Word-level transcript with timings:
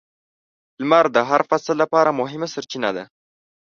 •لمر 0.79 1.05
د 1.15 1.17
هر 1.29 1.41
فصل 1.49 1.75
لپاره 1.83 2.17
مهمه 2.19 2.47
سرچینه 2.53 2.89
ده. 2.95 3.03